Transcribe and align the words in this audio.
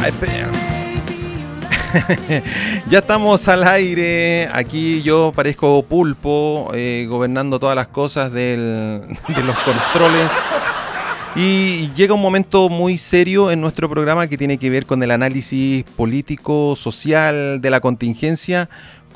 Ay, 0.00 0.12
ya 2.88 2.98
estamos 2.98 3.48
al 3.48 3.64
aire. 3.66 4.48
Aquí 4.52 5.02
yo 5.02 5.32
parezco 5.34 5.82
pulpo, 5.82 6.70
eh, 6.74 7.06
gobernando 7.08 7.58
todas 7.58 7.74
las 7.76 7.86
cosas 7.88 8.30
del- 8.32 9.00
de 9.28 9.42
los 9.44 9.56
controles. 9.60 10.28
Y 11.36 11.90
llega 11.94 12.14
un 12.14 12.20
momento 12.20 12.68
muy 12.68 12.96
serio 12.96 13.50
en 13.50 13.60
nuestro 13.60 13.88
programa 13.88 14.26
que 14.26 14.36
tiene 14.36 14.58
que 14.58 14.70
ver 14.70 14.86
con 14.86 15.02
el 15.02 15.10
análisis 15.10 15.84
político, 15.96 16.74
social 16.76 17.60
de 17.60 17.70
la 17.70 17.80
contingencia, 17.80 18.68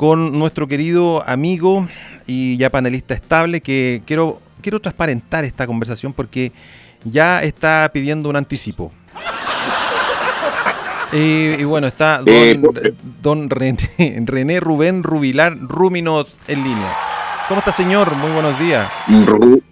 con 0.03 0.37
nuestro 0.37 0.66
querido 0.66 1.23
amigo 1.29 1.87
y 2.27 2.57
ya 2.57 2.71
panelista 2.71 3.14
estable, 3.14 3.61
que 3.61 4.03
quiero, 4.04 4.43
quiero 4.61 4.81
transparentar 4.81 5.44
esta 5.44 5.64
conversación 5.64 6.13
porque 6.13 6.50
ya 7.04 7.40
está 7.44 7.89
pidiendo 7.94 8.29
un 8.29 8.35
anticipo. 8.35 8.91
Y, 11.13 11.61
y 11.61 11.64
bueno, 11.64 11.86
está 11.86 12.18
don, 12.18 12.27
Eh, 12.35 12.61
don 13.22 13.49
René, 13.50 13.79
René 14.25 14.58
Rubén 14.61 15.03
Rubilar 15.04 15.57
Ruminot 15.61 16.27
en 16.49 16.64
línea. 16.64 16.93
¿Cómo 17.49 17.58
está, 17.61 17.71
señor? 17.71 18.16
Muy 18.16 18.30
buenos 18.32 18.58
días. 18.58 18.89
Ru- 19.08 19.63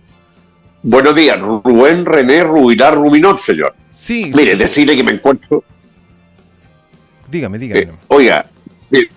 Buenos 0.82 1.14
días, 1.16 1.40
Rubén 1.40 2.04
René 2.06 2.44
Rubilar 2.44 2.94
Ruminot, 2.94 3.38
señor. 3.38 3.74
Sí, 3.90 4.30
Mire, 4.34 4.54
decirle 4.54 4.94
que 4.94 5.02
me 5.02 5.12
encuentro. 5.12 5.64
dígame, 7.28 7.58
dígame. 7.58 7.80
eh, 7.80 7.92
oiga, 8.08 8.46
mire, 8.90 9.08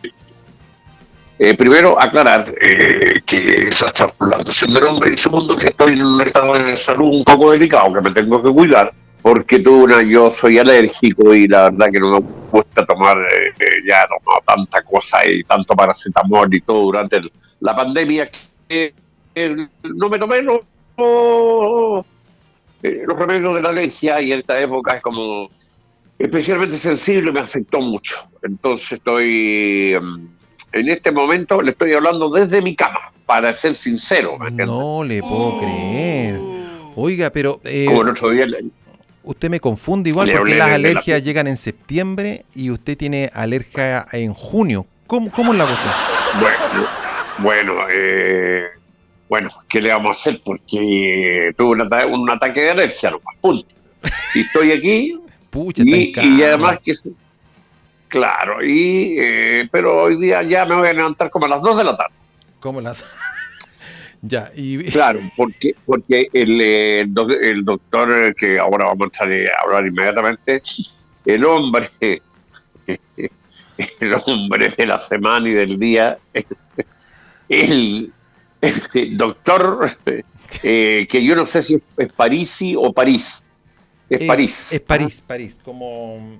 eh, 1.49 1.55
primero 1.55 1.99
aclarar 2.01 2.45
eh, 2.61 3.21
que 3.25 3.67
esa 3.67 3.91
transplantación 3.91 4.73
del 4.73 4.83
hombre 4.85 5.13
y 5.13 5.17
segundo 5.17 5.57
que 5.57 5.67
estoy 5.67 5.93
en 5.93 6.05
un 6.05 6.21
estado 6.21 6.53
de 6.53 6.77
salud 6.77 7.09
un 7.09 7.23
poco 7.23 7.51
delicado, 7.51 7.93
que 7.93 8.01
me 8.01 8.11
tengo 8.11 8.41
que 8.41 8.51
cuidar, 8.51 8.91
porque 9.23 9.59
tuve 9.59 9.83
una, 9.83 10.03
yo 10.03 10.35
soy 10.39 10.57
alérgico 10.59 11.33
y 11.33 11.47
la 11.47 11.69
verdad 11.69 11.87
que 11.91 11.99
no 11.99 12.19
me 12.19 12.19
gusta 12.51 12.85
tomar, 12.85 13.17
eh, 13.17 13.53
eh, 13.57 13.81
ya 13.89 14.03
he 14.03 14.07
tomado 14.07 14.43
tanta 14.45 14.83
cosa 14.83 15.25
y 15.25 15.43
tanto 15.45 15.75
paracetamol 15.75 16.53
y 16.53 16.59
todo 16.59 16.81
durante 16.83 17.21
la 17.61 17.73
pandemia 17.73 18.29
que 18.67 18.93
eh, 19.33 19.67
no 19.83 20.09
me 20.09 20.19
tomé 20.19 20.41
los, 20.41 20.59
remedios 23.17 23.55
de 23.55 23.61
la 23.61 23.69
alergia 23.69 24.21
y 24.21 24.33
en 24.33 24.39
esta 24.39 24.61
época 24.61 24.97
es 24.97 25.01
como 25.01 25.49
especialmente 26.19 26.75
sensible, 26.75 27.31
me 27.31 27.39
afectó 27.39 27.79
mucho. 27.79 28.17
Entonces 28.41 28.91
estoy, 28.91 29.97
mm, 30.01 30.27
en 30.71 30.89
este 30.89 31.11
momento 31.11 31.61
le 31.61 31.71
estoy 31.71 31.93
hablando 31.93 32.29
desde 32.29 32.61
mi 32.61 32.75
cama, 32.75 32.99
para 33.25 33.51
ser 33.53 33.75
sincero. 33.75 34.37
No 34.51 35.03
le 35.03 35.21
puedo 35.21 35.59
creer. 35.59 36.39
Oiga, 36.95 37.29
pero 37.31 37.59
eh, 37.63 37.85
Como 37.87 38.01
el 38.03 38.09
otro 38.09 38.29
día, 38.29 38.45
le- 38.45 38.65
usted 39.23 39.49
me 39.49 39.59
confunde 39.59 40.09
igual 40.09 40.31
porque 40.37 40.55
las 40.55 40.69
la- 40.69 40.75
alergias 40.75 41.23
llegan 41.23 41.47
en 41.47 41.57
septiembre 41.57 42.45
y 42.55 42.69
usted 42.69 42.97
tiene 42.97 43.29
alergia 43.33 44.05
en 44.11 44.33
junio. 44.33 44.85
¿Cómo, 45.07 45.31
cómo 45.31 45.53
es 45.53 45.57
la 45.59 45.65
cuestión? 45.65 45.93
bueno, 46.39 46.87
bueno, 47.39 47.73
eh, 47.91 48.63
bueno, 49.29 49.49
¿qué 49.67 49.81
le 49.81 49.89
vamos 49.91 50.09
a 50.09 50.11
hacer? 50.11 50.41
Porque 50.43 51.51
tuve 51.57 51.69
un, 51.71 51.81
ata- 51.81 52.05
un 52.07 52.29
ataque 52.29 52.61
de 52.61 52.71
alergia, 52.71 53.09
nomás, 53.11 53.35
punto. 53.41 53.67
Y 54.35 54.41
estoy 54.41 54.71
aquí 54.71 55.19
Pucha, 55.49 55.83
y, 55.85 56.11
cama. 56.11 56.27
y 56.27 56.43
además 56.43 56.79
que... 56.83 56.93
Claro, 58.13 58.63
y, 58.63 59.15
eh, 59.17 59.67
pero 59.71 60.03
hoy 60.03 60.21
día 60.21 60.43
ya 60.43 60.65
me 60.65 60.75
voy 60.75 60.87
a 60.87 60.93
levantar 60.93 61.31
como 61.31 61.47
a 61.47 61.49
las 61.49 61.63
2 61.63 61.75
de 61.79 61.83
la 61.83 61.97
tarde. 61.97 62.13
¿Cómo 62.59 62.79
las.? 62.79 63.03
ya, 64.21 64.51
y. 64.55 64.83
Claro, 64.91 65.19
porque, 65.35 65.73
porque 65.83 66.27
el, 66.31 66.61
eh, 66.61 66.99
el 66.99 67.11
doc- 67.11 67.41
el 67.41 67.65
doctor, 67.65 68.13
eh, 68.15 68.35
que 68.37 68.59
ahora 68.59 68.85
vamos 68.85 69.09
a 69.19 69.23
hablar 69.63 69.87
inmediatamente, 69.87 70.61
el 71.25 71.43
hombre, 71.43 71.89
el 72.87 74.13
hombre 74.27 74.69
de 74.69 74.85
la 74.85 74.99
semana 74.99 75.49
y 75.49 75.53
del 75.53 75.79
día, 75.79 76.19
el, 77.49 78.13
el 78.93 79.17
doctor, 79.17 79.89
eh, 80.61 81.07
que 81.09 81.25
yo 81.25 81.35
no 81.35 81.47
sé 81.47 81.63
si 81.63 81.81
es 81.97 82.13
Parisi 82.13 82.75
o 82.77 82.93
París, 82.93 83.43
es 84.07 84.21
eh, 84.21 84.25
París, 84.27 84.71
Es 84.71 84.81
París, 84.81 85.23
París, 85.25 85.59
como, 85.65 86.39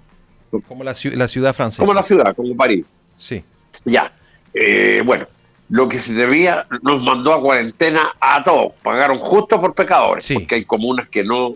como 0.62 0.84
la, 0.84 0.94
la 1.16 1.28
ciudad 1.28 1.54
francesa. 1.54 1.82
como 1.84 1.94
la 1.94 2.04
ciudad, 2.04 2.36
como 2.36 2.56
París. 2.56 2.86
Sí. 3.18 3.44
Ya, 3.86 4.14
eh, 4.54 5.02
bueno, 5.06 5.28
lo 5.70 5.88
que 5.90 5.98
se 5.98 6.14
debía 6.14 6.68
nos 6.82 7.02
mandó 7.04 7.34
a 7.34 7.42
cuarentena 7.42 8.14
a 8.20 8.44
todos, 8.44 8.74
pagaron 8.84 9.18
justo 9.20 9.60
por 9.60 9.74
pecadores, 9.74 10.24
Sí. 10.26 10.36
porque 10.36 10.56
hay 10.56 10.66
comunas 10.66 11.08
que 11.08 11.24
no, 11.24 11.50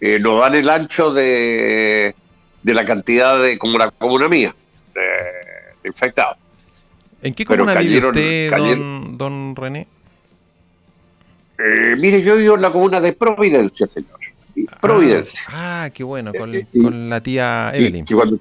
eh, 0.00 0.18
no 0.18 0.36
dan 0.38 0.54
el 0.54 0.68
ancho 0.68 1.12
de, 1.12 2.14
de 2.62 2.74
la 2.74 2.84
cantidad 2.84 3.40
de, 3.42 3.58
como 3.58 3.78
la 3.78 3.90
comuna 3.90 4.28
mía, 4.28 4.54
de, 4.94 5.00
de 5.82 5.88
infectados. 5.88 6.36
¿En 7.22 7.34
qué 7.34 7.44
comuna 7.44 7.74
vive 7.76 8.06
usted, 8.08 8.50
don, 8.50 9.16
don 9.16 9.54
René? 9.56 9.86
Eh, 11.58 11.94
mire, 11.96 12.20
yo 12.22 12.36
vivo 12.36 12.56
en 12.56 12.62
la 12.62 12.72
comuna 12.72 13.00
de 13.00 13.12
Providencia, 13.12 13.86
señor. 13.86 14.18
Providencia. 14.80 15.42
Ah, 15.48 15.84
ah, 15.84 15.90
qué 15.90 16.04
bueno, 16.04 16.32
con, 16.32 16.54
Eh, 16.54 16.66
la 16.72 17.20
tía 17.20 17.70
Evelyn. 17.74 18.04
que 18.04 18.14
cuando, 18.14 18.38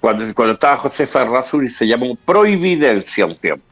cuando, 0.00 0.34
cuando 0.34 0.54
estaba 0.54 0.76
Josefa 0.76 1.22
Errázuriz 1.22 1.76
se 1.76 1.86
llamó 1.86 2.16
Providencia 2.16 3.26
un 3.26 3.36
tiempo. 3.36 3.64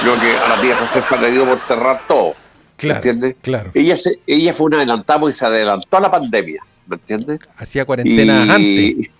Creo 0.00 0.18
que 0.20 0.36
a 0.36 0.48
la 0.56 0.60
tía 0.60 0.76
Josefa 0.76 1.16
le 1.16 1.30
dio 1.30 1.46
por 1.46 1.58
cerrar 1.58 2.02
todo. 2.08 2.34
¿Me 2.82 2.94
entiendes? 2.94 3.36
claro. 3.42 3.70
Ella, 3.74 3.94
se, 3.94 4.18
ella 4.26 4.54
fue 4.54 4.66
una 4.68 4.78
adelantada 4.78 5.28
y 5.28 5.32
se 5.32 5.44
adelantó 5.44 5.98
a 5.98 6.00
la 6.00 6.10
pandemia, 6.10 6.62
¿me 6.86 6.96
entiendes? 6.96 7.38
Hacía 7.58 7.84
cuarentena 7.84 8.54
antes. 8.54 9.10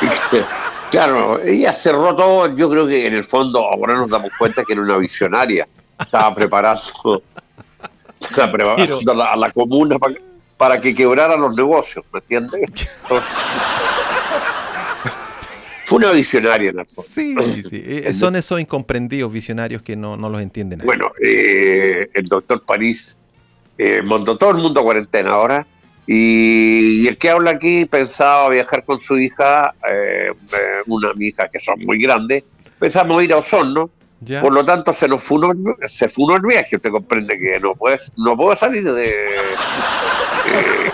claro, 0.90 1.40
ella 1.42 1.72
cerró 1.74 2.16
todo, 2.16 2.54
yo 2.54 2.70
creo 2.70 2.86
que 2.86 3.06
en 3.06 3.14
el 3.14 3.24
fondo 3.24 3.60
ahora 3.60 3.94
nos 3.96 4.08
damos 4.08 4.30
cuenta 4.38 4.64
que 4.64 4.72
era 4.72 4.82
una 4.82 4.96
visionaria, 4.96 5.68
estaba 5.98 6.34
preparando, 6.34 7.22
estaba 8.28 8.52
preparando 8.52 8.98
Pero- 9.00 9.12
a, 9.12 9.16
la, 9.16 9.24
a 9.32 9.36
la 9.36 9.50
comuna 9.50 9.98
para, 9.98 10.14
para 10.56 10.80
que 10.80 10.94
quebraran 10.94 11.40
los 11.40 11.56
negocios, 11.56 12.04
¿me 12.12 12.20
entiendes? 12.20 12.60
Entonces, 13.02 13.32
fue 15.84 15.98
una 15.98 16.12
visionaria 16.12 16.72
fondo. 16.86 17.02
Sí, 17.08 17.34
sí. 17.68 17.82
eh, 17.84 18.14
Son 18.14 18.36
esos 18.36 18.60
incomprendidos 18.60 19.32
visionarios 19.32 19.82
que 19.82 19.96
no, 19.96 20.16
no 20.16 20.28
los 20.28 20.40
entienden. 20.40 20.78
nadie. 20.78 20.86
Bueno, 20.86 21.12
eh, 21.24 22.08
el 22.14 22.24
doctor 22.26 22.64
París 22.64 23.18
eh, 23.78 24.00
mandó 24.02 24.36
todo 24.38 24.50
el 24.50 24.58
mundo 24.58 24.80
a 24.80 24.84
cuarentena 24.84 25.32
ahora. 25.32 25.66
Y, 26.06 27.02
y 27.04 27.08
el 27.08 27.16
que 27.16 27.30
habla 27.30 27.52
aquí 27.52 27.84
pensaba 27.86 28.48
viajar 28.48 28.84
con 28.84 28.98
su 29.00 29.18
hija, 29.18 29.74
eh, 29.88 30.32
eh, 30.52 30.56
una 30.86 31.12
mi 31.14 31.26
hija 31.26 31.48
que 31.48 31.60
son 31.60 31.78
muy 31.84 31.98
grandes. 32.02 32.44
Pensamos 32.78 33.22
ir 33.22 33.32
a 33.32 33.36
Osorno, 33.36 33.88
¿Ya? 34.24 34.40
por 34.40 34.54
lo 34.54 34.64
tanto 34.64 34.92
se 34.92 35.08
nos 35.08 35.22
funó, 35.22 35.52
se 35.86 36.08
funó 36.08 36.36
el 36.36 36.42
viaje. 36.42 36.76
Usted 36.76 36.90
comprende 36.90 37.38
que 37.38 37.58
no 37.60 37.74
puedes, 37.74 38.12
no 38.16 38.36
puedo 38.36 38.54
salir 38.56 38.84
de. 38.84 39.08
eh, 40.46 40.92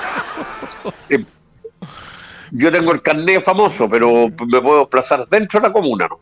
eh, 1.11 1.25
yo 2.53 2.73
tengo 2.73 2.93
el 2.93 3.03
carnet 3.03 3.43
famoso, 3.43 3.89
pero 3.89 4.29
me 4.29 4.61
puedo 4.61 4.81
desplazar 4.81 5.29
dentro 5.29 5.61
de 5.61 5.69
la 5.69 5.73
comuna, 5.73 6.09
¿no? 6.09 6.19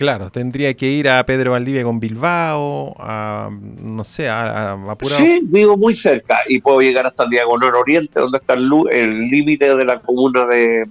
Claro, 0.00 0.30
tendría 0.30 0.72
que 0.72 0.86
ir 0.86 1.10
a 1.10 1.26
Pedro 1.26 1.50
Valdivia 1.50 1.84
con 1.84 2.00
Bilbao, 2.00 2.96
a, 2.98 3.50
no 3.50 4.02
sé, 4.02 4.30
a, 4.30 4.72
a, 4.72 4.96
Sí, 5.10 5.40
vivo 5.42 5.76
muy 5.76 5.94
cerca 5.94 6.38
y 6.48 6.58
puedo 6.58 6.80
llegar 6.80 7.06
hasta 7.06 7.24
el 7.24 7.30
Diagonal 7.30 7.74
Oriente, 7.74 8.18
donde 8.18 8.38
está 8.38 8.54
el 8.54 9.28
límite 9.28 9.76
de 9.76 9.84
la 9.84 10.00
comuna 10.00 10.46
de, 10.46 10.88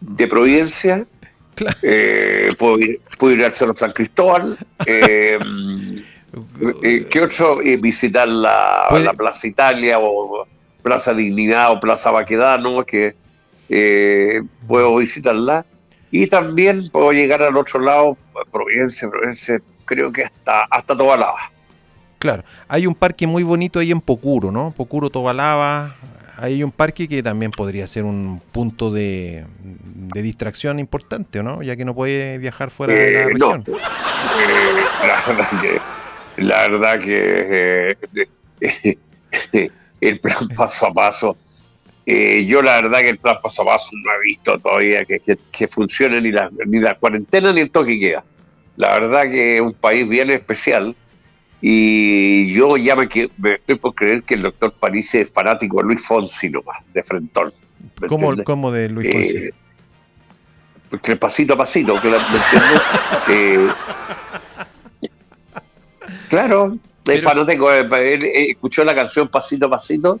de 0.00 0.28
Providencia. 0.28 1.06
Claro. 1.58 1.76
Eh, 1.82 2.50
puedo, 2.56 2.78
ir, 2.78 3.00
puedo 3.18 3.34
ir 3.34 3.44
al 3.44 3.52
Cerro 3.52 3.76
San 3.76 3.92
Cristóbal. 3.92 4.56
Eh, 4.86 5.38
eh, 6.82 7.06
¿Qué 7.10 7.20
otro? 7.20 7.60
Eh, 7.62 7.76
visitar 7.78 8.28
la 8.28 9.14
Plaza 9.16 9.46
Italia 9.46 9.98
o 9.98 10.46
Plaza 10.82 11.14
Dignidad 11.14 11.72
o 11.72 11.80
Plaza 11.80 12.10
Baquedano, 12.10 12.84
que 12.84 13.14
eh, 13.68 14.42
puedo 14.66 14.96
visitarla. 14.96 15.64
Y 16.10 16.26
también 16.26 16.88
puedo 16.90 17.12
llegar 17.12 17.42
al 17.42 17.56
otro 17.56 17.80
lado, 17.80 18.16
Providencia, 18.50 19.10
Providencia, 19.10 19.60
creo 19.84 20.10
que 20.10 20.24
hasta, 20.24 20.62
hasta 20.70 20.96
Tobalaba. 20.96 21.38
Claro, 22.18 22.42
hay 22.66 22.86
un 22.86 22.94
parque 22.94 23.26
muy 23.26 23.42
bonito 23.42 23.78
ahí 23.78 23.90
en 23.90 24.00
Pocuro, 24.00 24.50
¿no? 24.50 24.72
Pocuro 24.74 25.10
Tobalaba. 25.10 25.96
Hay 26.40 26.62
un 26.62 26.70
parque 26.70 27.08
que 27.08 27.22
también 27.22 27.50
podría 27.50 27.86
ser 27.88 28.04
un 28.04 28.40
punto 28.52 28.90
de, 28.92 29.44
de 29.60 30.22
distracción 30.22 30.78
importante, 30.78 31.40
¿o 31.40 31.42
¿no? 31.42 31.62
Ya 31.62 31.76
que 31.76 31.84
no 31.84 31.94
puede 31.94 32.38
viajar 32.38 32.70
fuera 32.70 32.94
de 32.94 33.12
la 33.12 33.20
Eh, 33.22 33.34
no. 33.36 33.52
región. 33.56 33.64
Eh, 33.68 35.06
la 35.06 35.24
verdad 35.26 35.60
que, 35.60 35.80
la 36.42 36.68
verdad 36.68 36.98
que 37.00 37.96
eh, 38.60 39.70
el 40.00 40.20
plan 40.20 40.48
paso 40.56 40.86
a 40.86 40.94
paso, 40.94 41.36
yo 42.06 42.62
la 42.62 42.80
verdad 42.82 43.00
que 43.00 43.10
el 43.10 43.18
plan 43.18 43.36
paso 43.42 43.62
a 43.62 43.66
paso 43.66 43.90
no 43.92 44.12
he 44.12 44.20
visto 44.24 44.58
todavía 44.60 45.04
que, 45.04 45.18
que, 45.20 45.36
que 45.50 45.68
funcione 45.68 46.20
ni 46.20 46.30
la, 46.30 46.48
ni 46.66 46.78
la 46.78 46.94
cuarentena 46.94 47.52
ni 47.52 47.60
el 47.62 47.70
toque 47.70 47.98
queda. 47.98 48.24
La 48.76 48.92
verdad 48.98 49.22
que 49.24 49.56
es 49.56 49.60
un 49.60 49.74
país 49.74 50.08
bien 50.08 50.30
especial 50.30 50.94
Y 51.60 52.52
yo 52.54 52.76
ya 52.76 52.94
me, 52.94 53.08
me, 53.38 53.54
estoy 53.54 53.74
por 53.76 53.94
creer 53.94 54.22
que 54.22 54.34
el 54.34 54.42
doctor 54.42 54.72
París 54.72 55.14
es 55.14 55.32
fanático 55.32 55.78
de 55.78 55.84
Luis 55.84 56.06
Fonsi 56.06 56.50
nomás, 56.50 56.78
de 56.92 57.02
Frentón. 57.02 57.52
¿Cómo, 58.08 58.36
¿Cómo, 58.44 58.70
de 58.70 58.88
Luis 58.88 59.10
Fonsi? 59.10 59.36
Eh, 59.36 59.50
porque 60.90 61.16
pasito 61.16 61.54
a 61.54 61.58
pasito, 61.58 62.00
que 62.00 62.08
eh, 63.28 63.68
claro, 66.28 66.78
es 67.06 67.22
fanático, 67.22 67.70
él, 67.72 67.90
escuchó 68.24 68.84
la 68.84 68.94
canción 68.94 69.28
Pasito 69.28 69.66
a 69.66 69.70
Pasito 69.70 70.20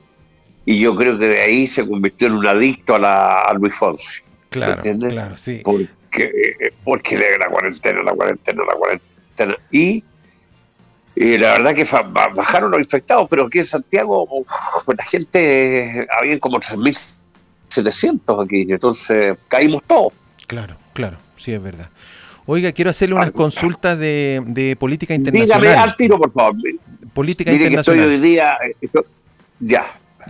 y 0.66 0.80
yo 0.80 0.94
creo 0.96 1.18
que 1.18 1.28
de 1.28 1.40
ahí 1.40 1.66
se 1.66 1.86
convirtió 1.86 2.26
en 2.28 2.34
un 2.34 2.46
adicto 2.46 2.94
a, 2.94 2.98
la, 2.98 3.40
a 3.40 3.54
Luis 3.54 3.74
Fonsi. 3.74 4.22
Claro, 4.50 4.82
claro, 4.82 5.36
sí. 5.36 5.60
Porque, 5.64 6.32
porque 6.84 7.18
la 7.38 7.46
cuarentena, 7.46 8.02
la 8.02 8.12
cuarentena, 8.12 8.62
la 8.66 8.74
cuarentena. 8.74 9.56
Y 9.70 10.04
la 11.18 11.52
verdad 11.52 11.74
que 11.74 11.84
bajaron 12.34 12.70
los 12.70 12.80
infectados, 12.80 13.26
pero 13.28 13.46
aquí 13.46 13.58
en 13.58 13.66
Santiago 13.66 14.44
la 14.86 15.04
gente, 15.04 16.06
había 16.18 16.38
como 16.38 16.58
3.700 16.58 18.44
aquí, 18.44 18.66
entonces 18.68 19.36
caímos 19.48 19.82
todos. 19.86 20.12
Claro, 20.46 20.76
claro, 20.92 21.18
sí 21.36 21.52
es 21.52 21.62
verdad. 21.62 21.90
Oiga, 22.46 22.72
quiero 22.72 22.90
hacerle 22.90 23.14
unas 23.14 23.30
consultas 23.32 23.98
de, 23.98 24.76
política 24.78 25.14
internacional. 25.14 25.60
Dígame 25.60 25.82
al 25.82 25.96
tiro, 25.96 26.18
por 26.18 26.32
favor. 26.32 26.54
Política 27.12 27.52
internacional. 27.52 28.08
Que 28.08 28.14
estoy 28.14 28.26
hoy 28.26 28.30
día. 28.30 28.56
ya. 29.60 29.84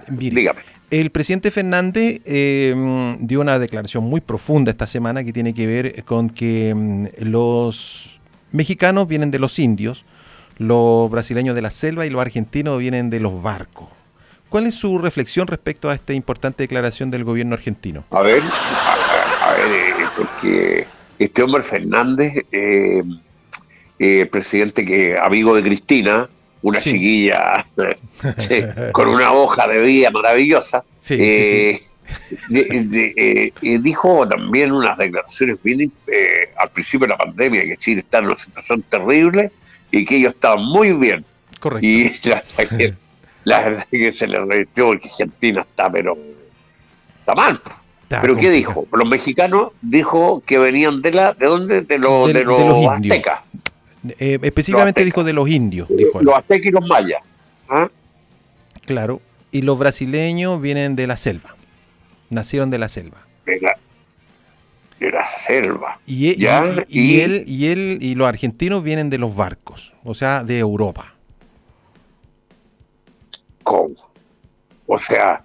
dígame. 0.08 0.60
El 0.90 1.10
presidente 1.10 1.50
Fernández 1.50 2.20
eh, 2.24 2.74
dio 3.20 3.40
una 3.40 3.58
declaración 3.58 4.04
muy 4.04 4.22
profunda 4.22 4.70
esta 4.70 4.86
semana 4.86 5.22
que 5.22 5.32
tiene 5.32 5.52
que 5.52 5.66
ver 5.66 6.02
con 6.04 6.30
que 6.30 6.74
mm, 6.74 7.06
los 7.18 8.18
mexicanos 8.52 9.06
vienen 9.06 9.30
de 9.30 9.38
los 9.38 9.58
indios, 9.58 10.06
los 10.58 11.10
brasileños 11.10 11.54
de 11.54 11.62
la 11.62 11.70
selva 11.70 12.06
y 12.06 12.10
los 12.10 12.20
argentinos 12.20 12.78
vienen 12.78 13.10
de 13.10 13.20
los 13.20 13.42
barcos. 13.42 13.88
¿Cuál 14.48 14.66
es 14.66 14.74
su 14.74 14.98
reflexión 14.98 15.46
respecto 15.46 15.90
a 15.90 15.94
esta 15.94 16.14
importante 16.14 16.62
declaración 16.62 17.10
del 17.10 17.24
gobierno 17.24 17.54
argentino? 17.54 18.04
A 18.10 18.22
ver, 18.22 18.42
a, 18.42 19.52
ver, 19.52 19.72
eh, 19.72 19.94
porque 20.16 20.86
este 21.18 21.42
hombre 21.42 21.62
Fernández, 21.62 22.32
eh, 22.50 23.02
eh, 23.98 24.26
presidente 24.26 24.84
que 24.84 25.18
amigo 25.18 25.54
de 25.54 25.62
Cristina, 25.62 26.28
una 26.62 26.80
chiquilla 26.80 27.66
con 28.92 29.08
una 29.08 29.32
hoja 29.32 29.68
de 29.68 29.80
vida 29.80 30.10
maravillosa, 30.10 30.82
dijo 33.62 34.28
también 34.28 34.72
unas 34.72 34.98
declaraciones 34.98 35.58
bien 35.62 35.92
al 36.56 36.70
principio 36.70 37.06
de 37.06 37.12
la 37.12 37.18
pandemia 37.18 37.62
que 37.62 37.76
Chile 37.76 38.00
está 38.00 38.18
en 38.18 38.26
una 38.26 38.36
situación 38.36 38.82
terrible 38.82 39.52
y 39.90 40.04
que 40.04 40.16
ellos 40.16 40.34
estaban 40.34 40.64
muy 40.64 40.92
bien. 40.92 41.24
Correcto. 41.60 41.86
Y 41.86 42.12
la, 43.44 43.60
verdad 43.60 43.86
es 43.90 44.00
que 44.00 44.12
se 44.12 44.26
le 44.26 44.38
revirtió 44.38 44.86
porque 44.86 45.08
Argentina 45.08 45.62
está, 45.62 45.90
pero 45.90 46.16
está 47.18 47.34
mal. 47.34 47.60
pero 48.08 48.36
¿qué 48.36 48.50
dijo? 48.50 48.86
Los 48.92 49.08
mexicanos 49.08 49.72
dijo 49.80 50.42
que 50.46 50.58
venían 50.58 51.02
de 51.02 51.12
la, 51.12 51.34
¿de 51.34 51.46
dónde? 51.46 51.82
De, 51.82 51.98
los, 51.98 52.32
de, 52.32 52.44
los, 52.44 52.86
aztecas. 52.86 53.40
Eh, 54.18 54.38
específicamente 54.42 55.04
dijo 55.04 55.24
de 55.24 55.32
los 55.32 55.48
indios. 55.48 55.88
Dijo 55.88 56.22
los 56.22 56.34
aztecas 56.36 56.66
y 56.66 56.70
los 56.70 56.86
mayas. 56.86 57.22
¿ah? 57.68 57.88
Claro. 58.84 59.20
Y 59.50 59.62
los 59.62 59.78
brasileños 59.78 60.60
vienen 60.60 60.94
de 60.94 61.06
la 61.06 61.16
selva. 61.16 61.54
Nacieron 62.30 62.70
de 62.70 62.78
la 62.78 62.88
selva. 62.88 63.18
De 63.46 63.60
la, 63.60 63.76
de 65.00 65.10
la 65.10 65.24
selva. 65.24 65.98
Y, 66.06 66.42
y, 66.42 66.46
él 67.20 67.44
y 67.46 67.66
él 67.66 67.98
y 68.00 68.14
los 68.14 68.28
argentinos 68.28 68.82
vienen 68.82 69.10
de 69.10 69.18
los 69.18 69.34
barcos, 69.34 69.94
o 70.04 70.14
sea, 70.14 70.44
de 70.44 70.58
Europa. 70.58 71.14
¿Cómo? 73.62 73.94
O 74.86 74.98
sea, 74.98 75.44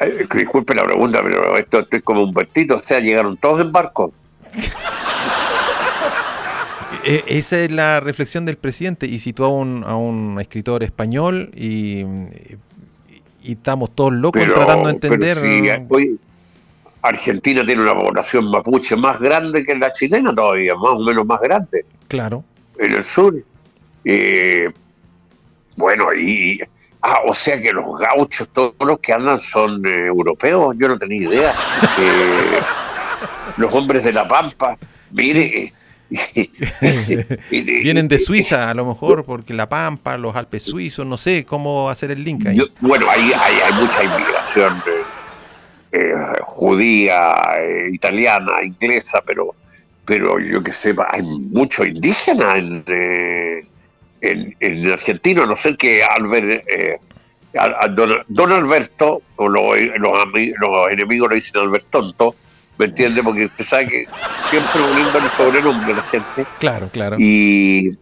eh, 0.00 0.26
disculpe 0.34 0.74
la 0.74 0.84
pregunta, 0.84 1.20
pero 1.22 1.56
esto 1.56 1.80
estoy 1.80 2.02
como 2.02 2.22
un 2.22 2.32
vertito, 2.32 2.76
o 2.76 2.78
sea, 2.78 3.00
llegaron 3.00 3.36
todos 3.36 3.60
en 3.60 3.72
barco. 3.72 4.12
E, 7.04 7.22
esa 7.28 7.60
es 7.60 7.70
la 7.70 8.00
reflexión 8.00 8.46
del 8.46 8.56
presidente 8.56 9.06
y 9.06 9.20
citó 9.20 9.44
a 9.44 9.48
un, 9.48 9.84
a 9.84 9.94
un 9.94 10.40
escritor 10.40 10.82
español 10.82 11.52
y, 11.54 12.04
y, 13.46 13.52
estamos 13.52 13.94
todos 13.94 14.12
locos 14.12 14.42
tratando 14.42 14.88
de 14.88 14.94
entender. 14.94 15.38
Argentina 17.02 17.64
tiene 17.64 17.82
una 17.82 17.94
población 17.94 18.50
mapuche 18.50 18.96
más 18.96 19.20
grande 19.20 19.64
que 19.64 19.76
la 19.76 19.92
chilena 19.92 20.34
todavía, 20.34 20.74
más 20.74 20.92
o 20.92 20.98
menos 20.98 21.24
más 21.24 21.40
grande. 21.40 21.84
Claro. 22.08 22.44
En 22.78 22.92
el 22.92 23.04
sur. 23.04 23.34
Eh, 24.04 24.70
bueno, 25.76 26.12
y. 26.14 26.60
Ah, 27.02 27.20
o 27.26 27.34
sea 27.34 27.60
que 27.60 27.72
los 27.72 27.98
gauchos, 27.98 28.48
todos 28.48 28.74
los 28.80 28.98
que 28.98 29.12
andan 29.12 29.38
son 29.38 29.86
eh, 29.86 30.06
europeos, 30.06 30.74
yo 30.78 30.88
no 30.88 30.98
tenía 30.98 31.28
idea. 31.28 31.54
Eh, 31.98 32.60
los 33.56 33.72
hombres 33.72 34.04
de 34.04 34.12
la 34.12 34.26
Pampa, 34.28 34.76
mire. 35.12 35.72
Vienen 37.50 38.06
de 38.08 38.18
Suiza, 38.18 38.70
a 38.70 38.74
lo 38.74 38.86
mejor, 38.86 39.24
porque 39.24 39.52
la 39.54 39.68
Pampa, 39.68 40.16
los 40.16 40.36
Alpes 40.36 40.62
suizos, 40.62 41.04
no 41.06 41.18
sé 41.18 41.44
cómo 41.44 41.90
hacer 41.90 42.10
el 42.12 42.22
link 42.22 42.46
ahí. 42.46 42.58
bueno, 42.80 43.06
hay, 43.10 43.32
hay, 43.32 43.72
mucha 43.74 44.04
inmigración 44.04 44.74
eh, 45.92 46.14
judía, 46.42 47.34
eh, 47.58 47.88
italiana, 47.92 48.62
inglesa, 48.62 49.20
pero, 49.26 49.54
pero 50.04 50.38
yo 50.38 50.62
que 50.62 50.72
sepa, 50.72 51.08
hay 51.10 51.22
mucho 51.22 51.84
indígena 51.84 52.56
en, 52.56 52.84
eh, 52.86 53.66
en, 54.20 54.92
Argentina, 54.92 55.44
no 55.44 55.56
ser 55.56 55.76
que 55.76 56.04
Albert, 56.04 56.64
don, 58.28 58.52
Alberto, 58.52 59.22
o 59.36 59.48
los, 59.48 59.76
los, 59.98 60.92
enemigos 60.92 61.30
lo 61.30 61.34
dicen 61.34 61.60
Albert 61.62 61.86
Tonto, 61.90 62.36
¿me 62.78 62.86
entiende? 62.86 63.22
Porque 63.22 63.46
usted 63.46 63.64
sabe 63.64 63.88
que 63.88 64.06
siempre 64.50 64.82
uniendo 64.82 65.18
el 65.18 65.30
sobrenombre 65.30 65.94
la 65.94 66.02
gente. 66.02 66.46
Claro, 66.58 66.88
claro. 66.92 67.16
Y 67.18 67.96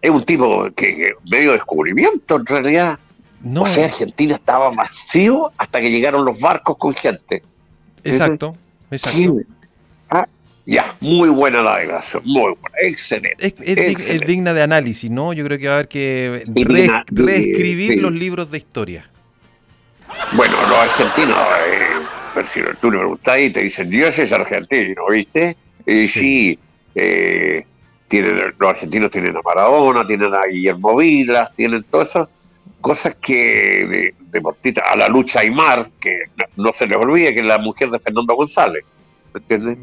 es 0.00 0.10
un 0.10 0.24
tipo 0.24 0.68
que 0.76 1.12
medio 1.30 1.52
descubrimiento 1.52 2.36
en 2.36 2.46
realidad. 2.46 2.98
No. 3.40 3.62
O 3.62 3.66
sea, 3.66 3.86
Argentina 3.86 4.34
estaba 4.34 4.70
masivo 4.72 5.52
hasta 5.56 5.80
que 5.80 5.90
llegaron 5.90 6.24
los 6.24 6.40
barcos 6.40 6.76
con 6.76 6.94
gente. 6.94 7.42
Exacto, 8.02 8.56
exacto. 8.90 9.36
Ah, 10.10 10.26
ya, 10.66 10.94
muy 11.00 11.28
buena 11.28 11.62
la 11.62 11.78
declaración, 11.78 12.22
muy 12.24 12.54
buena, 12.54 12.76
excelente 12.80 13.54
es, 13.60 14.20
digna 14.26 14.54
de 14.54 14.62
análisis, 14.62 15.10
¿no? 15.10 15.32
Yo 15.32 15.44
creo 15.44 15.58
que 15.58 15.66
va 15.66 15.72
a 15.72 15.76
haber 15.76 15.88
que 15.88 16.42
reescribir 17.10 18.02
los 18.02 18.12
libros 18.12 18.50
de 18.50 18.58
historia. 18.58 19.08
Bueno, 20.32 20.56
los 20.68 20.78
argentinos, 20.78 21.36
eh, 21.38 21.97
si 22.46 22.60
tú 22.80 22.90
le 22.90 22.98
preguntas 22.98 23.38
y 23.38 23.50
te 23.50 23.62
dicen, 23.62 23.90
Dios 23.90 24.18
es 24.18 24.32
argentino, 24.32 25.06
¿viste? 25.10 25.56
Y 25.86 26.08
sí, 26.08 26.58
eh, 26.94 27.64
tienen, 28.08 28.54
los 28.58 28.70
argentinos 28.70 29.10
tienen 29.10 29.36
a 29.36 29.42
Maradona, 29.42 30.06
tienen 30.06 30.34
a 30.34 30.46
Guillermo 30.50 30.96
Vilas, 30.96 31.54
tienen 31.56 31.84
todo 31.84 32.02
eso 32.02 32.28
cosas 32.80 33.16
que 33.16 34.14
deportista 34.30 34.82
a 34.82 34.96
la 34.96 35.08
lucha 35.08 35.40
Aymar, 35.40 35.90
que 36.00 36.24
no, 36.56 36.72
se 36.72 36.86
les 36.86 36.96
olvide 36.96 37.34
que 37.34 37.40
es 37.40 37.46
la 37.46 37.58
mujer 37.58 37.90
de 37.90 37.98
Fernando 37.98 38.34
González. 38.34 38.84
¿me 39.34 39.40
¿Entiendes? 39.40 39.78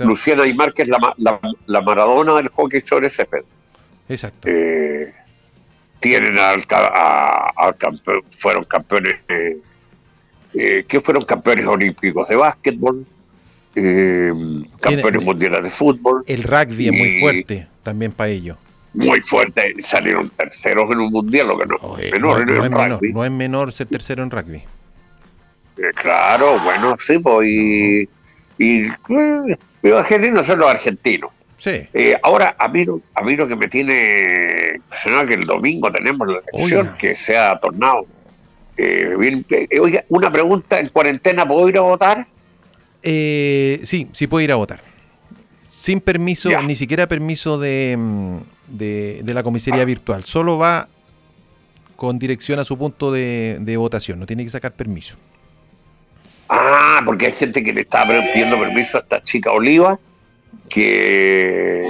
Luciana 0.00 0.42
Aymar, 0.44 0.72
que 0.72 0.82
es 0.82 0.88
la, 0.88 1.14
la, 1.66 1.80
Maradona 1.82 2.34
del 2.34 2.48
hockey 2.48 2.80
sobre 2.82 3.08
césped. 3.08 3.44
Exacto. 4.08 4.48
Eh, 4.50 5.12
tienen 6.00 6.38
al, 6.38 6.64
a, 6.70 7.74
campeón, 7.76 8.22
fueron 8.38 8.64
campeones, 8.64 9.16
eh, 9.28 9.58
eh, 10.54 10.84
que 10.86 11.00
fueron 11.00 11.24
campeones 11.24 11.66
olímpicos 11.66 12.28
de 12.28 12.36
básquetbol, 12.36 13.06
eh, 13.74 14.32
campeones 14.80 15.22
mundiales 15.22 15.62
de 15.62 15.70
fútbol. 15.70 16.24
El 16.26 16.42
rugby 16.42 16.88
es 16.88 16.92
muy 16.92 17.20
fuerte 17.20 17.66
también 17.82 18.12
para 18.12 18.30
ellos 18.30 18.56
muy 18.98 19.20
fuerte. 19.20 19.74
Salieron 19.78 20.30
terceros 20.30 20.90
en 20.90 20.98
un 20.98 21.12
mundial, 21.12 21.48
lo 21.48 21.58
que 21.58 21.66
no, 21.66 21.98
es 21.98 22.12
menor, 22.12 22.46
no, 22.46 22.64
es 22.64 22.70
menor, 22.70 23.00
no 23.02 23.24
es 23.24 23.30
menor 23.30 23.72
ser 23.72 23.86
tercero 23.86 24.22
en 24.22 24.30
rugby. 24.30 24.56
Eh, 24.56 25.90
claro, 25.94 26.58
bueno, 26.60 26.96
sí, 27.04 27.18
pues, 27.18 27.48
y, 27.48 28.08
y 28.58 28.84
los 29.82 30.00
argentinos 30.00 30.46
son 30.46 30.58
los 30.58 30.70
argentinos. 30.70 31.30
Sí. 31.58 31.88
Eh, 31.92 32.16
ahora, 32.22 32.56
a 32.58 32.68
mí, 32.68 32.84
a 33.14 33.22
mí 33.22 33.36
lo 33.36 33.48
que 33.48 33.56
me 33.56 33.68
tiene 33.68 34.74
impresionado 34.76 35.26
que 35.26 35.34
el 35.34 35.46
domingo 35.46 35.90
tenemos 35.90 36.28
la 36.28 36.40
elección 36.52 36.94
que 36.98 37.14
se 37.14 37.36
ha 37.36 37.58
tornado. 37.58 38.06
Eh, 38.78 39.14
bien, 39.18 39.44
oiga, 39.80 40.04
una 40.08 40.30
pregunta, 40.30 40.78
¿en 40.78 40.88
cuarentena 40.88 41.46
puedo 41.46 41.68
ir 41.68 41.78
a 41.78 41.82
votar? 41.82 42.26
sí, 43.02 44.08
sí 44.12 44.26
puedo 44.26 44.42
ir 44.42 44.52
a 44.52 44.56
votar 44.56 44.80
sin 45.78 46.00
permiso, 46.00 46.50
ni 46.62 46.74
siquiera 46.74 47.06
permiso 47.06 47.56
mm, 47.58 48.38
de, 48.66 49.20
de, 49.22 49.34
la 49.34 49.44
comisaría 49.44 49.84
virtual. 49.84 50.24
Solo 50.24 50.58
va 50.58 50.88
con 51.94 52.18
dirección 52.18 52.58
a 52.58 52.64
su 52.64 52.76
punto 52.76 53.12
de, 53.12 53.74
votación, 53.76 54.18
no 54.18 54.26
tiene 54.26 54.44
que 54.44 54.50
sacar 54.50 54.72
permiso. 54.72 55.16
Ah, 56.48 57.00
porque 57.04 57.26
hay 57.26 57.32
gente 57.32 57.62
que 57.62 57.72
le 57.72 57.82
está 57.82 58.04
pidiendo 58.06 58.58
permiso 58.58 58.98
a 58.98 59.00
esta 59.02 59.22
chica 59.22 59.52
Oliva, 59.52 59.98
que, 60.68 61.82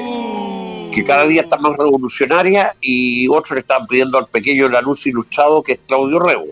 que 0.94 1.04
cada 1.04 1.26
día 1.26 1.42
está 1.42 1.56
más 1.56 1.76
revolucionaria 1.78 2.74
y 2.80 3.26
otros 3.28 3.52
le 3.52 3.60
están 3.60 3.86
pidiendo 3.86 4.18
al 4.18 4.28
pequeño 4.28 4.68
la 4.68 4.82
luz 4.82 5.06
ilustrado 5.06 5.62
que 5.62 5.72
es 5.72 5.80
Claudio 5.86 6.18
Rego, 6.18 6.46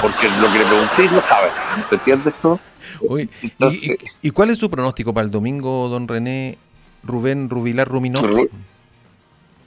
porque 0.00 0.28
lo 0.28 0.52
que 0.52 0.58
le 0.58 0.64
pregunté 0.64 1.14
no 1.14 1.20
sabe. 1.22 1.50
¿Me 1.90 1.96
entiendes 1.96 2.34
tú? 2.40 2.58
¿y, 4.22 4.30
cuál 4.30 4.50
es 4.50 4.58
su 4.58 4.70
pronóstico 4.70 5.12
para 5.12 5.24
el 5.24 5.30
domingo, 5.30 5.88
don 5.88 6.08
René 6.08 6.58
Rubén 7.02 7.50
Rubilar 7.50 7.88
Ruminó? 7.88 8.20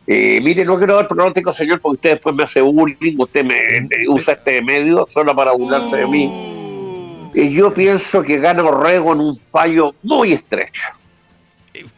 Eh, 0.07 0.39
mire, 0.41 0.65
no 0.65 0.77
quiero 0.77 0.95
dar 0.95 1.07
pronóstico, 1.07 1.53
señor, 1.53 1.79
porque 1.79 1.95
usted 1.95 2.09
después 2.13 2.35
me 2.35 2.43
hace 2.43 2.61
bullying, 2.61 3.15
usted 3.19 3.45
me, 3.45 3.87
usa 4.07 4.33
este 4.33 4.61
medio 4.61 5.07
solo 5.11 5.35
para 5.35 5.51
burlarse 5.51 5.97
de 5.97 6.07
mí. 6.07 7.31
Y 7.35 7.53
yo 7.53 7.71
pienso 7.71 8.23
que 8.23 8.39
gana 8.39 8.63
Orrego 8.63 9.13
en 9.13 9.19
un 9.19 9.37
fallo 9.51 9.93
muy 10.01 10.33
estrecho. 10.33 10.81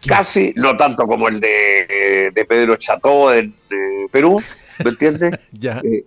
Casi, 0.06 0.54
no 0.58 0.76
tanto 0.76 1.06
como 1.06 1.30
el 1.30 1.40
de, 1.40 2.46
Pedro 2.50 2.76
Cható 2.76 3.34
en 3.34 3.56
Perú, 4.12 4.42
¿me 4.84 4.90
entiendes? 4.90 5.40
ya. 5.54 5.82
Eh, 5.84 6.04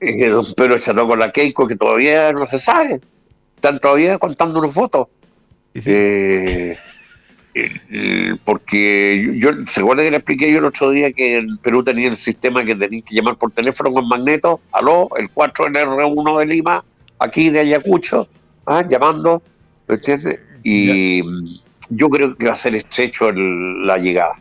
eh, 0.00 0.28
don 0.28 0.44
Pedro 0.54 1.06
con 1.06 1.18
la 1.18 1.30
Keiko, 1.30 1.66
que 1.66 1.76
todavía 1.76 2.32
no 2.32 2.46
se 2.46 2.58
sabe. 2.58 3.00
Están 3.56 3.78
todavía 3.78 4.18
contando 4.18 4.58
unos 4.58 4.74
votos. 4.74 5.08
Eh, 5.74 6.76
porque 8.44 9.34
yo, 9.36 9.50
según 9.66 9.96
que 9.98 10.10
le 10.10 10.16
expliqué 10.16 10.50
yo 10.50 10.58
el 10.58 10.64
otro 10.64 10.90
día 10.90 11.12
que 11.12 11.36
en 11.38 11.58
Perú 11.58 11.84
tenía 11.84 12.08
el 12.08 12.16
sistema 12.16 12.64
que 12.64 12.74
tenías 12.74 13.04
que 13.04 13.14
llamar 13.14 13.36
por 13.36 13.50
teléfono 13.50 13.92
con 13.92 14.08
magneto, 14.08 14.60
aló, 14.72 15.08
el 15.18 15.28
4 15.30 15.66
en 15.66 15.74
R1 15.74 16.38
de 16.38 16.46
Lima, 16.46 16.84
aquí 17.18 17.50
de 17.50 17.60
Ayacucho, 17.60 18.28
¿ah? 18.66 18.84
llamando, 18.88 19.42
¿me 19.86 19.96
entiendes? 19.96 20.40
Y 20.62 21.22
yo 21.90 22.08
creo 22.08 22.36
que 22.36 22.46
va 22.46 22.52
a 22.52 22.56
ser 22.56 22.74
estrecho 22.74 23.32
la 23.32 23.98
llegada 23.98 24.36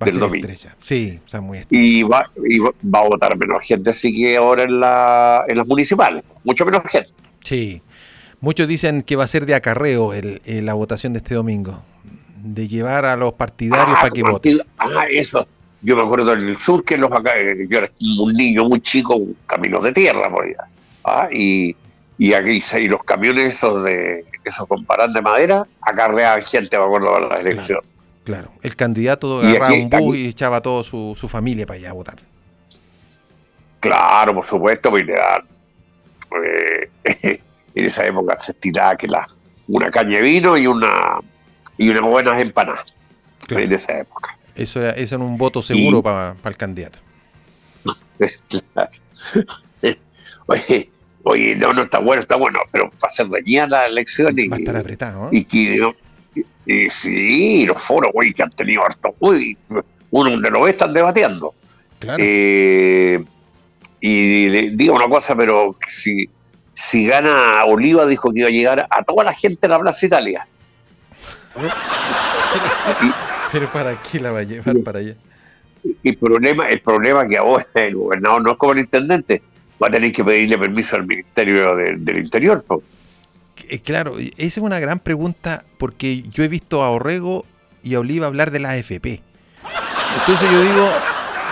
del 0.00 0.18
domingo. 0.18 0.48
Sí, 0.80 1.20
o 1.24 1.28
sea, 1.28 1.40
muy 1.40 1.62
y 1.70 2.02
va, 2.02 2.30
y 2.44 2.58
va 2.58 3.00
a 3.00 3.08
votar 3.08 3.36
menos 3.36 3.62
gente, 3.62 3.90
así 3.90 4.12
que 4.12 4.36
ahora 4.36 4.64
en, 4.64 4.80
la, 4.80 5.44
en 5.48 5.56
las 5.56 5.66
municipales, 5.66 6.24
mucho 6.42 6.64
menos 6.64 6.82
gente. 6.84 7.10
Sí, 7.42 7.82
muchos 8.40 8.68
dicen 8.68 9.02
que 9.02 9.16
va 9.16 9.24
a 9.24 9.28
ser 9.28 9.46
de 9.46 9.54
acarreo 9.54 10.12
la 10.44 10.74
votación 10.74 11.12
de 11.12 11.18
este 11.18 11.34
domingo, 11.34 11.82
de 12.42 12.68
llevar 12.68 13.04
a 13.06 13.16
los 13.16 13.34
partidarios 13.34 13.96
ah, 13.98 14.02
para 14.02 14.10
que 14.10 14.22
voten. 14.22 14.60
Ah, 14.78 15.06
eso. 15.10 15.46
Yo 15.82 15.96
me 15.96 16.02
acuerdo 16.02 16.34
del 16.34 16.56
sur 16.56 16.82
que 16.84 16.96
los 16.96 17.12
acá, 17.12 17.38
eh, 17.38 17.66
yo 17.68 17.78
era 17.78 17.90
un 18.00 18.32
niño 18.32 18.64
muy 18.64 18.80
chico, 18.80 19.20
caminos 19.46 19.84
de 19.84 19.92
tierra 19.92 20.30
por 20.30 20.44
allá. 20.44 20.64
Ah, 21.04 21.28
y, 21.30 21.76
y 22.16 22.32
aquí 22.32 22.62
y 22.80 22.88
los 22.88 23.04
camiones 23.04 23.54
esos 23.54 23.84
de 23.84 24.24
esos 24.44 24.66
con 24.66 24.86
de 25.12 25.22
madera 25.22 25.66
acarreaban 25.80 26.42
gente, 26.42 26.78
me 26.78 26.84
acuerdo, 26.84 27.16
a 27.16 27.20
la 27.20 27.36
elección. 27.36 27.80
Claro, 27.80 27.93
el 28.62 28.76
candidato 28.76 29.40
agarraba 29.40 29.74
un 29.74 29.90
bus 29.90 30.16
y 30.16 30.28
echaba 30.28 30.58
a 30.58 30.60
toda 30.60 30.84
su, 30.84 31.14
familia 31.28 31.66
para 31.66 31.78
allá 31.78 31.90
a 31.90 31.92
votar. 31.92 32.16
Claro, 33.80 34.34
por 34.34 34.44
supuesto, 34.44 34.90
pues. 34.90 35.06
Eh, 36.44 36.90
en 37.74 37.84
esa 37.84 38.06
época 38.06 38.36
se 38.36 38.52
estiraba 38.52 38.96
que 38.96 39.08
la, 39.08 39.26
una 39.68 39.90
caña 39.90 40.18
de 40.18 40.22
vino 40.22 40.56
y 40.56 40.66
una 40.66 41.20
y 41.76 41.88
unas 41.88 42.02
buenas 42.02 42.40
empanadas. 42.40 42.94
En 43.50 43.72
esa 43.72 43.98
época. 43.98 44.38
Eso 44.54 44.80
era, 44.80 44.92
eso 44.92 45.16
era 45.16 45.24
un 45.24 45.36
voto 45.36 45.60
seguro 45.60 46.02
para 46.02 46.34
el 46.44 46.56
candidato. 46.56 46.98
Oye, 50.46 50.90
Oye, 51.24 51.56
no, 51.56 51.72
no 51.72 51.82
está 51.82 51.98
bueno, 52.00 52.20
está 52.20 52.36
bueno, 52.36 52.60
pero 52.70 52.90
va 52.90 53.08
a 53.08 53.08
ser 53.08 53.28
reñida 53.28 53.66
la 53.66 53.86
elección 53.86 54.38
y. 54.38 54.48
Va 54.48 54.56
a 54.56 54.58
estar 54.58 54.76
apretado, 54.76 55.30
Y 55.32 55.44
que. 55.44 55.80
Y, 56.66 56.88
sí, 56.90 57.66
los 57.66 57.82
foros, 57.82 58.12
güey, 58.12 58.32
que 58.32 58.42
han 58.42 58.50
tenido 58.50 58.84
harto. 58.84 59.14
Uy, 59.20 59.56
uno 60.10 60.30
donde 60.30 60.50
lo 60.50 60.62
ve 60.62 60.70
están 60.70 60.92
debatiendo. 60.92 61.54
Claro. 61.98 62.18
Eh, 62.20 63.22
y 64.00 64.48
le 64.50 64.70
digo 64.70 64.94
una 64.94 65.08
cosa, 65.08 65.34
pero 65.34 65.76
si, 65.86 66.28
si 66.74 67.06
gana 67.06 67.64
Oliva, 67.64 68.06
dijo 68.06 68.32
que 68.32 68.40
iba 68.40 68.48
a 68.48 68.52
llegar 68.52 68.86
a 68.88 69.02
toda 69.02 69.24
la 69.24 69.32
gente 69.32 69.60
de 69.62 69.68
la 69.68 69.78
Plaza 69.78 70.06
Italia. 70.06 70.46
pero 73.52 73.68
¿para 73.68 74.00
qué 74.02 74.20
la 74.20 74.32
va 74.32 74.40
a 74.40 74.42
llevar 74.42 74.76
para 74.80 74.98
allá? 74.98 75.14
El 76.02 76.16
problema, 76.16 76.68
el 76.68 76.80
problema 76.80 77.26
que 77.28 77.36
ahora 77.36 77.66
el 77.74 77.94
gobernador 77.94 78.42
no 78.42 78.52
es 78.52 78.58
como 78.58 78.72
el 78.72 78.80
intendente 78.80 79.42
va 79.82 79.88
a 79.88 79.90
tener 79.90 80.12
que 80.12 80.24
pedirle 80.24 80.58
permiso 80.58 80.96
al 80.96 81.06
Ministerio 81.06 81.76
del 81.76 82.18
Interior. 82.18 82.64
Claro, 83.82 84.18
esa 84.18 84.30
es 84.38 84.58
una 84.58 84.80
gran 84.80 84.98
pregunta 84.98 85.64
porque 85.78 86.22
yo 86.22 86.44
he 86.44 86.48
visto 86.48 86.82
a 86.82 86.90
Orrego 86.90 87.44
y 87.82 87.94
a 87.94 88.00
Oliva 88.00 88.26
hablar 88.26 88.50
de 88.50 88.60
la 88.60 88.70
AFP. 88.70 89.22
Entonces 90.20 90.50
yo 90.50 90.62
digo, 90.62 90.88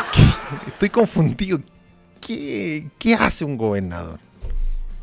estoy 0.67 0.91
confundido. 0.91 1.61
¿Qué, 2.21 3.17
hace 3.19 3.45
un 3.45 3.57
gobernador? 3.57 4.19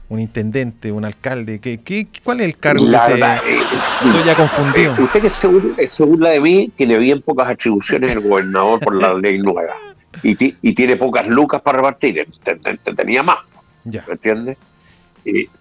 un 0.08 0.20
intendente, 0.20 0.92
un 0.92 1.06
alcalde? 1.06 1.60
¿Qué, 1.60 1.82
qué, 1.82 2.08
cuál 2.24 2.40
es 2.40 2.48
el 2.48 2.58
cargo 2.58 2.84
la 2.88 3.08
verdad, 3.08 3.42
eh, 3.46 3.60
Estoy 4.04 4.24
ya 4.26 4.36
confundido. 4.36 4.96
Eh, 4.98 5.04
usted 5.04 5.22
que 5.22 5.30
según, 5.30 5.76
según 5.88 6.20
la 6.22 6.32
de 6.32 6.40
mí 6.40 6.72
tiene 6.76 6.98
bien 6.98 7.22
pocas 7.22 7.48
atribuciones 7.48 8.14
el 8.14 8.22
gobernador 8.22 8.80
por 8.80 8.96
la 8.96 9.14
ley 9.14 9.38
nueva 9.38 9.76
y, 10.24 10.74
tiene 10.74 10.96
pocas 10.96 11.28
lucas 11.28 11.62
para 11.62 11.78
repartir, 11.78 12.28
tenía 12.96 13.22
más, 13.22 13.38
ya. 13.84 14.04
¿me 14.08 14.14
entiendes? 14.14 14.58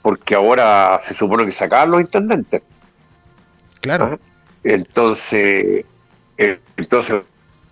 Porque 0.02 0.34
ahora 0.34 0.98
se 1.00 1.14
supone 1.14 1.44
que 1.44 1.52
sacaban 1.52 1.90
los 1.90 2.00
intendentes. 2.00 2.62
Claro. 3.80 4.12
¿Ah? 4.12 4.18
Entonces, 4.64 5.84
eh, 6.36 6.60
entonces, 6.76 7.22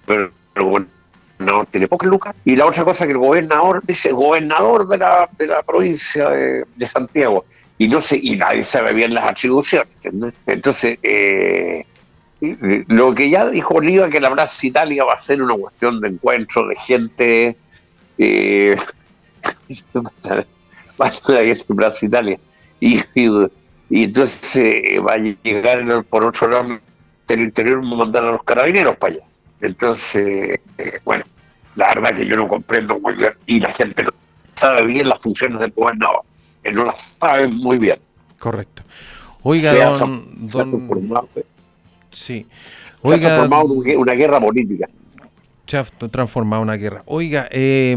pero 0.06 0.30
el 0.54 0.62
gobernador 0.62 1.66
tiene 1.70 1.88
pocas 1.88 2.08
lucas. 2.08 2.34
Y 2.44 2.56
la 2.56 2.66
otra 2.66 2.84
cosa 2.84 3.06
que 3.06 3.12
el 3.12 3.18
gobernador 3.18 3.82
dice, 3.84 4.12
gobernador 4.12 4.88
de 4.88 4.98
la, 4.98 5.28
de 5.38 5.46
la 5.46 5.62
provincia 5.62 6.30
de, 6.30 6.88
Santiago, 6.88 7.44
y 7.78 7.88
no 7.88 8.00
sé, 8.00 8.18
y 8.22 8.36
nadie 8.36 8.62
sabe 8.62 8.94
bien 8.94 9.12
las 9.12 9.26
atribuciones. 9.26 9.88
Entonces, 10.46 10.98
eh, 11.02 11.84
lo 12.40 13.14
que 13.14 13.30
ya 13.30 13.48
dijo 13.48 13.74
Oliva, 13.74 14.08
que 14.08 14.20
la 14.20 14.32
Plaza 14.32 14.66
Italia 14.66 15.04
va 15.04 15.14
a 15.14 15.18
ser 15.18 15.42
una 15.42 15.54
cuestión 15.54 16.00
de 16.00 16.08
encuentro 16.08 16.66
de 16.66 16.76
gente. 16.76 17.56
Eh, 18.18 18.76
va 21.00 21.06
a 21.08 21.74
Plaza 21.74 22.06
Italia. 22.06 22.38
Y, 22.80 23.00
y, 23.14 24.04
entonces 24.04 24.56
eh, 24.56 25.00
va 25.00 25.14
a 25.14 25.18
llegar 25.18 26.04
por 26.04 26.24
otro 26.24 26.48
lado 26.48 26.78
del 27.26 27.40
interior, 27.40 27.78
a 27.78 27.82
mandar 27.82 28.24
a 28.24 28.32
los 28.32 28.42
carabineros 28.44 28.96
para 28.96 29.14
allá. 29.14 29.24
Entonces, 29.60 30.60
eh, 30.78 31.00
bueno, 31.04 31.24
la 31.76 31.88
verdad 31.88 32.16
que 32.16 32.26
yo 32.26 32.36
no 32.36 32.48
comprendo 32.48 32.98
muy 32.98 33.14
bien, 33.14 33.32
y 33.46 33.60
la 33.60 33.72
gente 33.74 34.02
no 34.02 34.10
sabe 34.58 34.86
bien 34.86 35.08
las 35.08 35.20
funciones 35.20 35.60
del 35.60 35.70
gobernador, 35.72 36.22
que 36.62 36.72
no 36.72 36.84
las 36.84 36.96
sabe 37.20 37.48
muy 37.48 37.78
bien. 37.78 37.98
Correcto. 38.38 38.82
Oiga, 39.42 39.72
don, 39.74 40.48
don, 40.50 40.88
Sí. 42.12 42.46
Oiga, 43.02 43.18
se 43.18 43.26
ha 43.26 43.36
transformado 43.36 44.00
una 44.00 44.12
guerra 44.14 44.40
política. 44.40 44.88
Se 45.66 45.76
ha 45.76 45.84
transformado 45.84 46.62
una 46.62 46.76
guerra. 46.76 47.02
Oiga, 47.06 47.48
eh, 47.50 47.96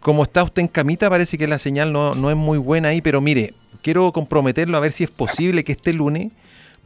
como 0.00 0.22
está 0.22 0.42
usted 0.42 0.62
en 0.62 0.68
camita, 0.68 1.10
parece 1.10 1.36
que 1.36 1.48
la 1.48 1.58
señal 1.58 1.92
no, 1.92 2.14
no 2.14 2.30
es 2.30 2.36
muy 2.36 2.58
buena 2.58 2.90
ahí, 2.90 3.00
pero 3.00 3.20
mire, 3.20 3.54
quiero 3.82 4.12
comprometerlo 4.12 4.76
a 4.76 4.80
ver 4.80 4.92
si 4.92 5.04
es 5.04 5.10
posible 5.10 5.64
que 5.64 5.72
este 5.72 5.92
lunes 5.92 6.32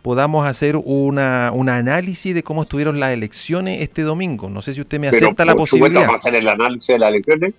podamos 0.03 0.47
hacer 0.47 0.77
una, 0.77 1.51
un 1.53 1.69
análisis 1.69 2.35
de 2.35 2.43
cómo 2.43 2.63
estuvieron 2.63 2.99
las 2.99 3.13
elecciones 3.13 3.83
este 3.83 4.03
domingo. 4.03 4.49
No 4.49 4.63
sé 4.63 4.75
si 4.75 4.81
usted 4.81 4.99
me 4.99 5.09
acepta 5.09 5.45
la 5.45 5.55
posibilidad. 5.55 6.07
Vamos 6.07 6.17
a 6.17 6.19
hacer 6.19 6.35
el 6.35 6.49
análisis 6.49 6.89
de 6.89 6.99
las 6.99 7.11
elecciones 7.11 7.55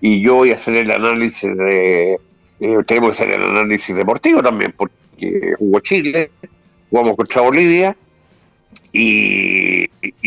y 0.00 0.22
yo 0.22 0.36
voy 0.36 0.50
a 0.50 0.54
hacer 0.54 0.76
el 0.76 0.90
análisis 0.90 1.56
de... 1.56 2.18
Eh, 2.60 2.76
tenemos 2.86 3.16
que 3.16 3.24
hacer 3.24 3.40
el 3.40 3.42
análisis 3.42 3.96
deportivo 3.96 4.42
también, 4.42 4.74
porque 4.76 5.54
jugó 5.58 5.80
Chile, 5.80 6.30
jugamos 6.90 7.16
contra 7.16 7.40
Bolivia 7.42 7.96
y, 8.92 9.39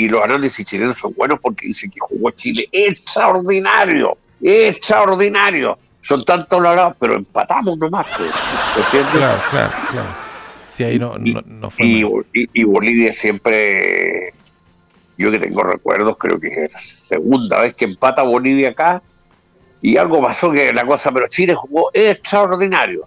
los 0.07 0.23
análisis 0.23 0.65
chilenos 0.65 0.97
son 0.97 1.13
buenos 1.13 1.39
porque 1.39 1.67
dicen 1.67 1.89
que 1.89 1.99
jugó 1.99 2.31
Chile 2.31 2.67
extraordinario, 2.71 4.17
extraordinario. 4.41 5.77
Son 6.01 6.25
tantos 6.25 6.61
lados, 6.61 6.95
pero 6.99 7.15
empatamos 7.15 7.77
nomás. 7.77 8.05
Pues, 8.17 8.29
¿entiendes? 8.85 9.13
Claro, 9.13 9.41
claro, 9.49 9.73
claro. 9.91 10.09
Sí, 10.69 10.83
ahí 10.83 10.99
no, 10.99 11.15
no, 11.17 11.69
fue 11.69 11.85
y, 11.85 12.63
Bolivia 12.63 13.13
siempre, 13.13 14.33
yo 15.17 15.31
que 15.31 15.39
tengo 15.39 15.61
recuerdos, 15.61 16.17
creo 16.17 16.39
que 16.39 16.47
es 16.47 16.73
la 16.73 16.79
segunda 16.79 17.61
vez 17.61 17.75
que 17.75 17.85
empata 17.85 18.23
Bolivia 18.23 18.69
acá. 18.69 19.01
Y 19.81 19.97
algo 19.97 20.21
pasó 20.21 20.51
que 20.51 20.73
la 20.73 20.85
cosa, 20.85 21.11
pero 21.11 21.27
Chile 21.27 21.53
jugó 21.53 21.91
extraordinario. 21.93 23.05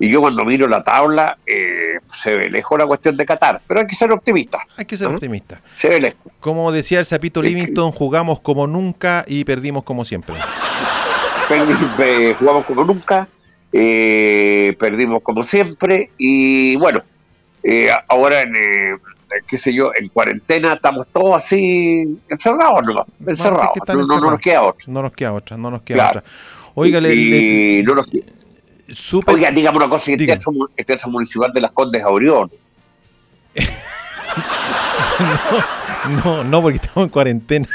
Y 0.00 0.10
yo 0.10 0.20
cuando 0.20 0.44
miro 0.44 0.68
la 0.68 0.84
tabla, 0.84 1.38
eh, 1.44 1.98
se 2.14 2.36
ve 2.36 2.48
lejos 2.48 2.78
la 2.78 2.86
cuestión 2.86 3.16
de 3.16 3.26
Qatar, 3.26 3.60
pero 3.66 3.80
hay 3.80 3.86
que 3.86 3.96
ser 3.96 4.12
optimista. 4.12 4.60
Hay 4.76 4.84
que 4.84 4.96
ser 4.96 5.08
optimista. 5.08 5.60
Se 5.74 5.88
ve 5.88 6.00
lejos. 6.00 6.20
Como 6.38 6.70
decía 6.70 7.00
el 7.00 7.04
Sapito 7.04 7.42
Livington, 7.42 7.90
jugamos 7.90 8.38
como 8.40 8.68
nunca 8.68 9.24
y 9.26 9.44
perdimos 9.44 9.82
como 9.82 10.04
siempre. 10.04 10.36
jugamos 12.38 12.64
como 12.64 12.84
nunca, 12.84 13.26
eh, 13.72 14.76
perdimos 14.78 15.22
como 15.22 15.42
siempre 15.42 16.10
y 16.16 16.76
bueno, 16.76 17.02
eh, 17.64 17.90
ahora 18.08 18.42
en, 18.42 18.54
qué 19.46 19.58
sé 19.58 19.74
yo, 19.74 19.90
en 19.98 20.08
cuarentena 20.08 20.74
estamos 20.74 21.08
todos 21.12 21.36
así 21.36 22.18
encerrados, 22.28 22.84
¿no? 22.86 23.04
Encerrados. 23.26 23.76
No, 23.88 23.94
no, 23.94 24.20
no, 24.20 24.30
nos 24.30 24.40
queda 24.40 24.62
otra. 24.62 24.92
No 24.92 25.02
nos 25.02 25.12
queda 25.12 25.32
otra, 25.32 25.56
no 25.56 25.70
nos 25.70 25.82
queda 25.82 26.08
otra. 26.08 26.24
Oiga, 26.74 27.00
le, 27.00 27.12
y 27.12 27.82
no 27.82 27.96
nos 27.96 28.06
Oiga, 29.26 29.50
dígame 29.50 29.76
una 29.76 29.88
cosa, 29.88 30.12
el 30.12 30.18
teatro, 30.18 30.52
el 30.76 30.84
teatro, 30.84 31.10
Municipal 31.10 31.52
de 31.52 31.60
las 31.60 31.72
Condes 31.72 32.02
Aurión. 32.02 32.50
no, 36.08 36.22
no, 36.22 36.44
no, 36.44 36.62
porque 36.62 36.76
estamos 36.76 37.06
en 37.06 37.10
cuarentena. 37.10 37.68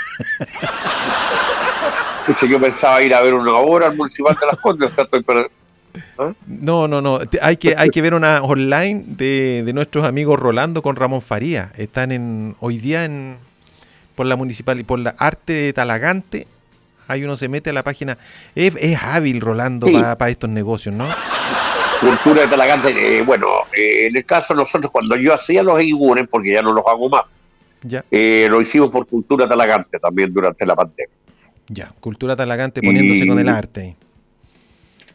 yo 2.50 2.60
pensaba 2.60 3.01
ir 3.03 3.13
a 3.13 3.22
ver 3.22 3.36
una 3.36 3.53
obra 3.53 3.88
al 3.88 3.96
Municipal 3.96 4.36
de 4.39 4.46
las 4.48 4.58
Condes, 4.58 4.91
¿Ah? 6.17 6.34
No, 6.48 6.88
no, 6.88 7.01
no. 7.01 7.20
Hay 7.41 7.58
que, 7.58 7.75
hay 7.77 7.89
que 7.89 8.01
ver 8.01 8.15
una 8.15 8.41
online 8.41 9.03
de, 9.05 9.62
de, 9.63 9.74
nuestros 9.74 10.03
amigos 10.05 10.39
Rolando 10.39 10.82
con 10.82 10.96
Ramón 10.96 11.22
Faría. 11.22 11.72
Están 11.77 12.12
en 12.12 12.55
hoy 12.60 12.79
día 12.79 13.05
en 13.05 13.38
por 14.15 14.25
la 14.25 14.36
municipal 14.36 14.79
y 14.79 14.84
por 14.84 14.98
la 15.00 15.12
arte 15.20 15.53
de 15.53 15.74
Talagante 15.74 16.48
Ahí 17.07 17.24
uno 17.24 17.36
se 17.36 17.50
mete 17.50 17.69
a 17.69 17.74
la 17.74 17.83
página. 17.83 18.17
Es, 18.55 18.74
hábil 19.01 19.41
Rolando 19.41 19.88
para 20.17 20.29
estos 20.29 20.50
negocios, 20.50 20.93
¿no? 20.95 21.07
Cultura 22.00 22.41
de 22.41 22.48
Talagante. 22.48 23.17
Eh, 23.17 23.22
bueno, 23.22 23.48
eh, 23.75 24.07
en 24.07 24.17
el 24.17 24.25
caso 24.25 24.53
de 24.53 24.60
nosotros, 24.60 24.91
cuando 24.91 25.15
yo 25.15 25.33
hacía 25.33 25.63
los 25.63 25.79
Eigunes, 25.79 26.27
porque 26.29 26.51
ya 26.51 26.62
no 26.62 26.74
los 26.74 26.86
hago 26.86 27.10
más, 27.10 27.24
ya. 27.81 28.03
Eh, 28.12 28.48
lo 28.50 28.62
hicimos 28.62 28.89
por 28.91 29.05
Cultura 29.07 29.48
Talagante 29.48 30.00
también 30.00 30.33
durante 30.33 30.65
la 30.65 30.75
pandemia. 30.75 31.15
Ya, 31.67 31.93
Cultura 32.00 32.36
Talagante 32.36 32.81
poniéndose 32.81 33.27
con 33.27 33.39
el 33.39 33.50
arte. 33.50 33.95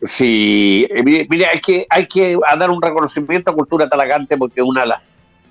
Sí, 0.07 0.87
mire, 1.05 1.47
hay 1.47 1.61
que, 1.61 1.87
hay 1.89 2.07
que 2.07 2.39
dar 2.59 2.71
un 2.71 2.81
reconocimiento 2.81 3.51
a 3.51 3.55
Cultura 3.55 3.89
Talagante 3.89 4.37
porque 4.37 4.61
es 4.61 4.67
una 4.67 4.83
de 4.83 4.89
las 4.89 5.03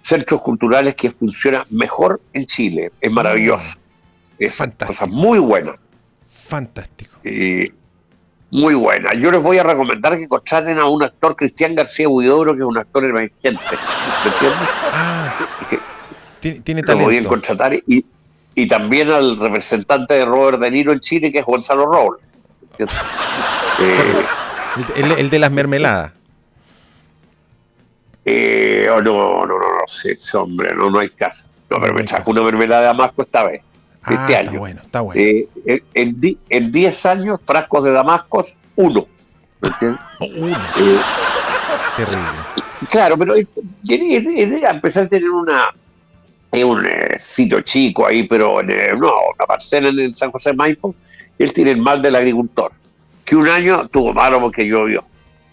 centros 0.02 0.42
culturales 0.42 0.96
que 0.96 1.12
funciona 1.12 1.66
mejor 1.70 2.22
en 2.34 2.46
Chile. 2.46 2.92
Es 3.02 3.12
maravilloso. 3.12 3.78
Mm. 3.78 4.44
Es 4.44 4.56
Fantástico. 4.56 4.88
cosa 4.88 5.06
muy 5.08 5.40
buena. 5.40 5.76
Fantástico. 6.48 7.20
Y 7.26 7.72
muy 8.52 8.74
buena. 8.74 9.14
Yo 9.14 9.32
les 9.32 9.44
voy 9.44 9.58
a 9.58 9.64
recomendar 9.64 10.18
que 10.18 10.30
contraten 10.30 10.80
a 10.80 10.86
un 10.86 11.04
actor, 11.04 11.36
Cristian 11.36 11.76
García 11.76 12.08
Huidobro, 12.08 12.54
que 12.54 12.62
es 12.62 12.66
un 12.66 12.78
actor 12.78 13.04
emergente. 13.04 13.62
¿Me 14.24 14.32
entiendes? 14.32 14.70
Ah, 14.94 15.34
tiene, 16.40 16.60
tiene 16.62 16.84
talento. 16.84 17.12
Lo 17.12 17.18
voy 17.18 17.26
a 17.26 17.28
contratar 17.28 17.74
y, 17.74 18.06
y 18.56 18.68
también 18.68 19.12
al 19.12 19.38
representante 19.38 20.14
de 20.14 20.26
Robert 20.26 20.60
De 20.60 20.72
Niro 20.72 20.94
en 20.94 21.02
Chile, 21.02 21.32
que 21.32 21.40
es 21.40 21.46
Gonzalo 21.46 21.86
Robles. 21.86 22.24
Eh, 23.80 24.26
el, 24.96 25.30
de 25.30 25.38
las 25.38 25.52
mermeladas. 25.52 26.12
Eh, 28.26 28.90
oh, 28.92 29.00
no, 29.04 29.46
no, 29.46 29.60
no, 29.60 29.60
no 29.60 29.88
sé, 29.88 30.18
hombre, 30.36 30.74
no, 30.74 30.90
no 30.90 30.98
hay 30.98 31.10
caso. 31.10 31.46
No, 31.70 31.80
pero 31.80 31.94
me 31.94 32.02
echas 32.02 32.26
una 32.26 32.42
mermelada 32.42 32.82
de 32.82 32.88
Damasco 32.88 33.22
esta 33.22 33.44
vez. 33.44 33.62
Ah, 34.08 34.14
este 34.14 34.36
año. 34.36 34.50
Está 34.50 34.60
bueno, 34.60 34.82
está 34.84 35.02
bueno. 35.02 35.22
Eh, 35.22 35.84
en 35.94 36.72
10 36.72 37.06
años, 37.06 37.42
frascos 37.46 37.84
de 37.84 37.92
Damascos, 37.92 38.56
uno. 38.76 39.08
uno. 40.20 40.58
Eh, 40.78 41.00
Terrible. 41.98 42.22
Claro, 42.90 43.18
pero 43.18 43.34
a 43.34 44.70
empezar 44.70 45.06
a 45.06 45.08
tener 45.08 45.30
una 45.30 45.72
un 46.52 46.86
eh, 46.86 47.18
sitio 47.20 47.62
chico 47.62 48.08
ahí, 48.08 48.24
pero 48.24 48.62
en, 48.62 48.68
no, 49.00 49.12
una 49.36 49.46
parcela 49.48 49.90
en 49.90 50.16
San 50.16 50.32
José 50.32 50.54
Maipo, 50.54 50.96
él 51.38 51.54
tiene 51.54 51.72
el 51.72 51.78
mal 51.78 52.02
del 52.02 52.16
agricultor, 52.16 52.72
que 53.26 53.36
un 53.36 53.48
año 53.48 53.88
tuvo 53.90 54.14
malo 54.14 54.40
porque 54.40 54.68
llovió. 54.68 55.04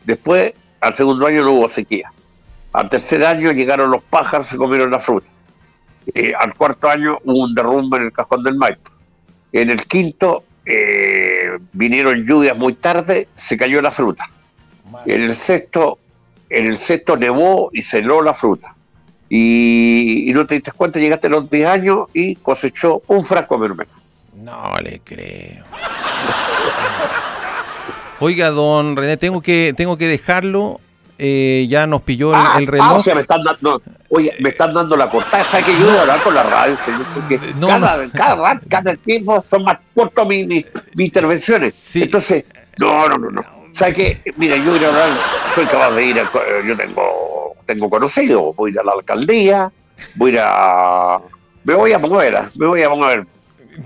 Después, 0.04 0.52
al 0.80 0.94
segundo 0.94 1.26
año 1.26 1.42
no 1.42 1.52
hubo 1.52 1.68
sequía. 1.68 2.12
Al 2.73 2.88
tercer 2.88 3.25
año 3.25 3.52
llegaron 3.52 3.90
los 3.90 4.02
pájaros, 4.02 4.46
se 4.46 4.56
comieron 4.56 4.90
la 4.90 5.00
fruta. 5.00 5.28
Eh, 6.12 6.32
al 6.38 6.54
cuarto 6.54 6.88
año 6.88 7.18
hubo 7.25 7.44
un 7.44 7.54
derrumbe 7.54 7.99
en 7.99 8.04
el 8.04 8.12
cajón 8.12 8.42
del 8.42 8.56
Maipo. 8.56 8.90
En 9.52 9.70
el 9.70 9.87
quinto 9.87 10.44
eh, 10.66 11.58
vinieron 11.73 12.26
lluvias 12.26 12.56
muy 12.56 12.75
tarde, 12.75 13.28
se 13.34 13.56
cayó 13.56 13.80
la 13.80 13.90
fruta. 13.90 14.28
En 15.06 15.23
el 15.23 15.36
sexto, 15.36 15.99
en 16.49 16.67
el 16.67 16.76
sexto 16.76 17.17
nevó 17.17 17.71
y 17.73 17.82
se 17.82 17.99
heló 17.99 18.23
la 18.23 18.34
fruta. 18.34 18.75
Y, 19.28 20.30
no 20.34 20.47
te 20.47 20.54
diste 20.54 20.73
cuenta, 20.73 20.99
llegaste 20.99 21.26
a 21.26 21.30
los 21.30 21.50
10 21.50 21.67
años 21.67 22.08
y 22.12 22.36
cosechó 22.36 23.02
un 23.06 23.25
frasco 23.25 23.54
de 23.54 23.60
mermelada. 23.60 23.97
No 24.36 24.78
le 24.80 25.00
creo. 25.00 25.64
Oiga, 28.21 28.50
don 28.50 28.97
René, 28.97 29.17
tengo 29.17 29.40
que, 29.40 29.75
tengo 29.76 29.99
que 29.99 30.06
dejarlo. 30.06 30.80
Eh, 31.16 31.66
ya 31.68 31.86
nos 31.86 32.02
pilló 32.02 32.30
el, 32.30 32.36
ah, 32.36 32.60
reloj. 32.66 33.08
Ah, 33.08 33.14
me 33.14 33.20
están 33.20 33.44
dando, 33.44 33.82
oye, 34.08 34.34
me 34.40 34.48
están 34.48 34.74
dando 34.74 34.96
la 34.96 35.08
cortada. 35.08 35.44
¿Sabes 35.44 35.66
que 35.66 35.72
yo 35.72 35.86
voy 35.86 35.96
a 35.96 36.00
hablar 36.00 36.22
con 36.22 36.34
la 36.34 36.42
radio, 36.42 36.76
señor? 36.76 37.04
Porque 37.14 37.38
cada, 37.60 38.10
cada, 38.12 38.60
cada 38.68 38.96
tiempo 38.96 39.44
son 39.48 39.64
más 39.64 39.78
cortos 39.94 40.26
mis, 40.26 40.46
mis, 40.46 40.64
intervenciones. 40.96 41.96
Entonces, 41.96 42.44
no, 42.78 43.08
no, 43.08 43.18
no, 43.18 43.30
no. 43.30 43.44
¿Sabes 43.70 43.94
qué? 43.94 44.32
Mira, 44.36 44.56
yo 44.56 44.72
voy 44.72 44.84
a 44.84 44.88
hablar, 44.88 45.10
soy 45.54 45.66
capaz 45.66 45.90
de 45.92 46.04
ir, 46.04 46.16
yo 46.66 46.76
tengo, 46.76 47.56
tengo 47.66 47.90
conocido, 47.90 48.52
voy 48.54 48.70
a 48.70 48.72
ir 48.72 48.80
a 48.80 48.84
la 48.84 48.92
alcaldía, 48.92 49.72
voy 50.16 50.36
a 50.40 51.18
me 51.64 51.74
voy 51.74 51.92
a 51.92 51.98
mover, 51.98 52.38
me 52.54 52.66
voy 52.66 52.82
a 52.82 52.88
mover. 52.88 53.26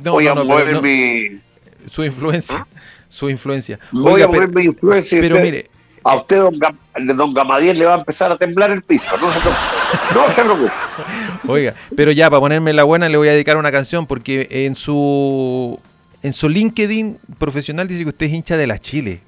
voy 0.02 0.26
a 0.26 0.34
mover 0.34 0.82
mi... 0.82 1.40
Su 1.86 2.04
influencia, 2.04 2.66
¿Ah? 2.68 2.80
su 3.08 3.30
influencia. 3.30 3.78
voy 3.92 4.20
a 4.20 4.26
mover 4.26 4.54
mi 4.54 4.64
influencia. 4.64 5.20
Pero 5.20 5.38
mire 5.38 5.77
a 6.04 6.16
usted, 6.16 6.38
don, 6.38 7.16
don 7.16 7.34
Gamadiel, 7.34 7.78
le 7.78 7.87
va 7.87 7.94
a 7.94 7.98
empezar 7.98 8.32
a 8.32 8.37
temblar 8.37 8.70
el 8.70 8.82
piso. 8.82 9.16
No 9.18 9.32
se 9.32 10.42
preocupe. 10.42 10.72
No 11.44 11.52
Oiga, 11.52 11.74
pero 11.96 12.12
ya, 12.12 12.30
para 12.30 12.40
ponerme 12.40 12.72
la 12.72 12.84
buena, 12.84 13.08
le 13.08 13.16
voy 13.16 13.28
a 13.28 13.32
dedicar 13.32 13.56
una 13.56 13.72
canción 13.72 14.06
porque 14.06 14.48
en 14.50 14.76
su, 14.76 15.78
en 16.22 16.32
su 16.32 16.48
LinkedIn 16.48 17.18
profesional 17.38 17.88
dice 17.88 18.02
que 18.02 18.11
usted 18.11 18.26
es 18.26 18.32
hincha 18.32 18.56
de 18.56 18.66
la 18.66 18.78
Chile. 18.78 19.20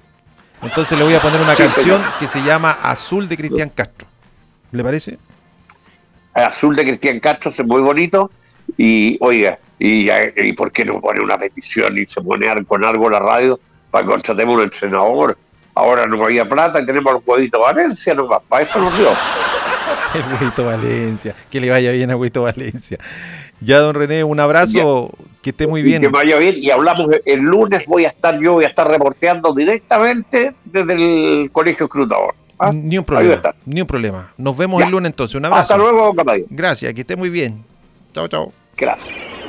Entonces 0.62 0.98
le 0.98 1.04
voy 1.04 1.14
a 1.14 1.20
poner 1.20 1.40
una 1.40 1.54
canción 1.54 2.02
que 2.18 2.26
se 2.26 2.42
llama 2.42 2.78
Azul 2.82 3.28
de 3.28 3.36
Cristian 3.36 3.70
Castro. 3.70 4.06
¿Le 4.72 4.82
parece? 4.82 5.18
Azul 6.34 6.76
de 6.76 6.84
Cristian 6.84 7.20
Castro 7.20 7.50
es 7.50 7.64
muy 7.64 7.80
bonito. 7.80 8.30
Y 8.76 9.16
oiga, 9.20 9.58
y, 9.78 10.08
y, 10.10 10.52
¿por 10.52 10.70
qué 10.70 10.84
no 10.84 11.00
pone 11.00 11.22
una 11.22 11.38
petición 11.38 11.98
y 11.98 12.06
se 12.06 12.20
pone 12.20 12.46
con 12.66 12.84
algo 12.84 13.10
la 13.10 13.18
radio 13.18 13.58
para 13.90 14.04
que 14.04 14.10
contratemos 14.10 14.54
un 14.54 14.62
entrenador? 14.62 15.36
Ahora 15.74 16.06
no 16.06 16.22
había 16.24 16.48
plata 16.48 16.80
y 16.80 16.86
tenemos 16.86 17.14
el 17.14 17.20
huevito 17.24 17.60
Valencia 17.60 18.14
nomás, 18.14 18.40
para 18.48 18.62
eso 18.62 18.80
nos 18.80 18.96
dio. 18.98 19.10
el 20.14 20.32
huevito 20.32 20.66
Valencia, 20.66 21.34
que 21.50 21.60
le 21.60 21.70
vaya 21.70 21.90
bien 21.92 22.10
a 22.10 22.16
huevito 22.16 22.42
Valencia. 22.42 22.98
Ya, 23.60 23.78
don 23.78 23.94
René, 23.94 24.24
un 24.24 24.40
abrazo, 24.40 25.10
que 25.42 25.50
esté 25.50 25.66
muy 25.66 25.82
bien. 25.82 26.00
Que 26.00 26.08
vaya 26.08 26.36
bien 26.38 26.54
y 26.56 26.70
hablamos 26.70 27.10
el 27.24 27.40
lunes, 27.40 27.86
voy 27.86 28.04
a 28.06 28.08
estar 28.08 28.38
yo, 28.40 28.54
voy 28.54 28.64
a 28.64 28.68
estar 28.68 28.88
reporteando 28.88 29.52
directamente 29.52 30.54
desde 30.64 30.94
el 30.94 31.50
Colegio 31.52 31.86
Escrutador. 31.86 32.34
¿ah? 32.58 32.70
Ni 32.72 32.98
un 32.98 33.04
problema, 33.04 33.54
ni 33.66 33.80
un 33.80 33.86
problema. 33.86 34.32
Nos 34.36 34.56
vemos 34.56 34.82
el 34.82 34.90
lunes 34.90 35.10
entonces, 35.10 35.34
un 35.34 35.44
abrazo. 35.44 35.62
Hasta 35.62 35.76
luego, 35.76 36.14
Gracias, 36.48 36.94
que 36.94 37.02
esté 37.02 37.16
muy 37.16 37.28
bien. 37.28 37.62
Chao, 38.14 38.28
chao. 38.28 38.52
Gracias. 38.76 39.39